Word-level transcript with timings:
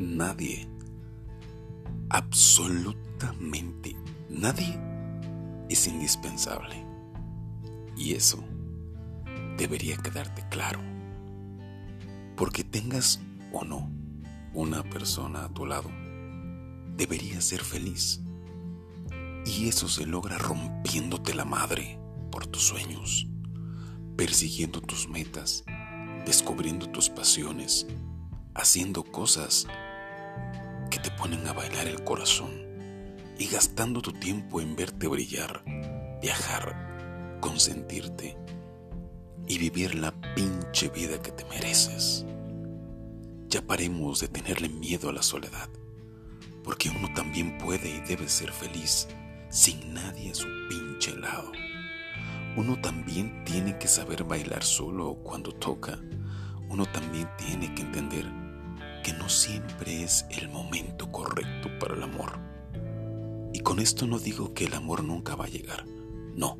nadie, 0.00 0.66
absolutamente 2.08 3.94
nadie 4.30 4.78
es 5.68 5.86
indispensable. 5.86 6.84
Y 7.96 8.14
eso 8.14 8.42
debería 9.58 9.96
quedarte 9.98 10.42
claro. 10.48 10.80
Porque 12.36 12.64
tengas 12.64 13.20
o 13.52 13.64
no 13.64 13.90
una 14.54 14.82
persona 14.82 15.44
a 15.44 15.48
tu 15.50 15.66
lado, 15.66 15.90
deberías 16.96 17.44
ser 17.44 17.62
feliz. 17.62 18.22
Y 19.44 19.68
eso 19.68 19.88
se 19.88 20.06
logra 20.06 20.38
rompiéndote 20.38 21.34
la 21.34 21.44
madre 21.44 21.98
por 22.30 22.46
tus 22.46 22.62
sueños, 22.62 23.28
persiguiendo 24.16 24.80
tus 24.80 25.08
metas, 25.08 25.64
descubriendo 26.24 26.88
tus 26.88 27.10
pasiones, 27.10 27.86
haciendo 28.54 29.02
cosas 29.02 29.66
que 30.90 30.98
te 30.98 31.10
ponen 31.12 31.46
a 31.46 31.52
bailar 31.52 31.86
el 31.86 32.02
corazón 32.02 32.50
y 33.38 33.46
gastando 33.46 34.02
tu 34.02 34.12
tiempo 34.12 34.60
en 34.60 34.76
verte 34.76 35.06
brillar, 35.06 35.62
viajar, 36.20 37.38
consentirte 37.40 38.36
y 39.46 39.58
vivir 39.58 39.94
la 39.94 40.12
pinche 40.34 40.88
vida 40.88 41.22
que 41.22 41.30
te 41.30 41.44
mereces. 41.46 42.26
Ya 43.48 43.62
paremos 43.62 44.20
de 44.20 44.28
tenerle 44.28 44.68
miedo 44.68 45.08
a 45.08 45.12
la 45.12 45.22
soledad, 45.22 45.68
porque 46.64 46.90
uno 46.90 47.08
también 47.14 47.56
puede 47.58 47.88
y 47.88 48.00
debe 48.00 48.28
ser 48.28 48.52
feliz 48.52 49.08
sin 49.48 49.94
nadie 49.94 50.32
a 50.32 50.34
su 50.34 50.46
pinche 50.68 51.16
lado. 51.16 51.50
Uno 52.56 52.80
también 52.80 53.44
tiene 53.44 53.78
que 53.78 53.88
saber 53.88 54.24
bailar 54.24 54.64
solo 54.64 55.14
cuando 55.22 55.52
toca. 55.52 56.00
Uno 56.68 56.84
también 56.86 57.28
tiene 57.38 57.74
que 57.74 57.82
entender 57.82 58.39
que 59.10 59.18
no 59.18 59.28
siempre 59.28 60.04
es 60.04 60.24
el 60.30 60.48
momento 60.48 61.10
correcto 61.10 61.68
para 61.80 61.94
el 61.94 62.02
amor. 62.04 62.38
Y 63.52 63.58
con 63.58 63.80
esto 63.80 64.06
no 64.06 64.20
digo 64.20 64.54
que 64.54 64.66
el 64.66 64.74
amor 64.74 65.02
nunca 65.02 65.34
va 65.34 65.46
a 65.46 65.48
llegar. 65.48 65.84
No. 66.36 66.56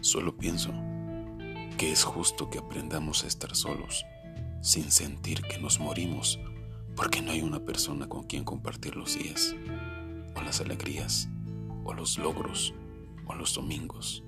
Solo 0.00 0.36
pienso 0.36 0.72
que 1.78 1.92
es 1.92 2.02
justo 2.02 2.50
que 2.50 2.58
aprendamos 2.58 3.22
a 3.22 3.28
estar 3.28 3.54
solos, 3.54 4.04
sin 4.60 4.90
sentir 4.90 5.42
que 5.42 5.58
nos 5.58 5.78
morimos, 5.78 6.40
porque 6.96 7.22
no 7.22 7.30
hay 7.30 7.42
una 7.42 7.60
persona 7.60 8.08
con 8.08 8.24
quien 8.24 8.42
compartir 8.42 8.96
los 8.96 9.16
días, 9.16 9.54
o 10.34 10.40
las 10.40 10.60
alegrías, 10.60 11.28
o 11.84 11.94
los 11.94 12.18
logros, 12.18 12.74
o 13.24 13.36
los 13.36 13.54
domingos. 13.54 14.24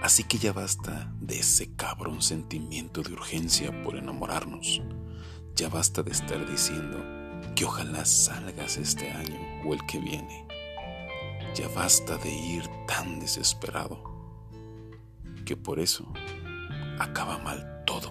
Así 0.00 0.24
que 0.24 0.38
ya 0.38 0.54
basta 0.54 1.12
de 1.20 1.40
ese 1.40 1.74
cabrón 1.74 2.22
sentimiento 2.22 3.02
de 3.02 3.12
urgencia 3.12 3.82
por 3.82 3.96
enamorarnos. 3.96 4.80
Ya 5.60 5.68
basta 5.68 6.02
de 6.02 6.10
estar 6.10 6.50
diciendo 6.50 7.04
que 7.54 7.66
ojalá 7.66 8.06
salgas 8.06 8.78
este 8.78 9.10
año 9.10 9.38
o 9.66 9.74
el 9.74 9.84
que 9.84 9.98
viene. 9.98 10.46
Ya 11.54 11.68
basta 11.68 12.16
de 12.16 12.32
ir 12.32 12.66
tan 12.86 13.20
desesperado 13.20 14.02
que 15.44 15.58
por 15.58 15.78
eso 15.78 16.10
acaba 16.98 17.36
mal 17.40 17.82
todo. 17.84 18.10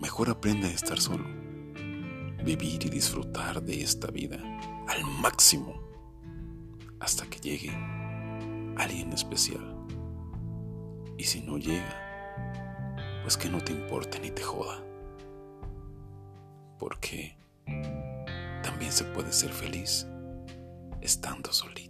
Mejor 0.00 0.30
aprende 0.30 0.68
a 0.68 0.70
estar 0.70 0.98
solo, 0.98 1.26
vivir 2.46 2.86
y 2.86 2.88
disfrutar 2.88 3.62
de 3.62 3.82
esta 3.82 4.10
vida 4.10 4.38
al 4.88 5.04
máximo 5.04 5.82
hasta 6.98 7.26
que 7.26 7.40
llegue 7.40 7.76
alguien 8.78 9.12
especial. 9.12 9.76
Y 11.18 11.24
si 11.24 11.42
no 11.42 11.58
llega, 11.58 13.20
pues 13.22 13.36
que 13.36 13.50
no 13.50 13.62
te 13.62 13.72
importe 13.72 14.18
ni 14.18 14.30
te 14.30 14.42
joda. 14.42 14.89
Porque 16.80 17.36
también 18.62 18.90
se 18.90 19.04
puede 19.04 19.32
ser 19.32 19.50
feliz 19.50 20.06
estando 21.00 21.52
solito. 21.52 21.89